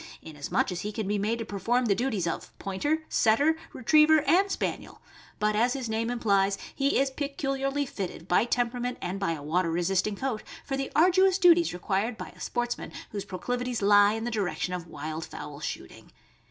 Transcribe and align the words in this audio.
293 0.23 0.31
inasmuch 0.31 0.71
as 0.71 0.81
he 0.81 0.91
can 0.91 1.07
be 1.07 1.19
made 1.19 1.37
to 1.37 1.45
perform 1.45 1.85
the 1.85 1.93
duties 1.93 2.25
of 2.25 2.57
Pointer, 2.57 3.03
Setter, 3.07 3.55
Retriever, 3.71 4.21
and 4.23 4.49
Spaniel; 4.49 4.99
but, 5.37 5.55
as 5.55 5.73
his 5.73 5.87
name 5.89 6.09
implies, 6.09 6.57
he 6.73 6.97
is 6.97 7.11
peculiarly 7.11 7.85
fitted 7.85 8.27
by 8.27 8.45
temperament 8.45 8.97
and 8.99 9.19
by 9.19 9.33
a 9.33 9.43
water 9.43 9.69
resisting 9.69 10.15
coat 10.15 10.41
for 10.65 10.75
the 10.75 10.91
arduous 10.95 11.37
duties 11.37 11.71
required 11.71 12.17
by 12.17 12.29
a 12.29 12.39
sportsman 12.41 12.91
whose 13.11 13.25
proclivities 13.25 13.83
lie 13.83 14.13
in 14.13 14.23
the 14.23 14.31
direction 14.31 14.73
of 14.73 14.87
wild 14.87 15.23
fowl 15.23 15.59
shooting. 15.59 16.11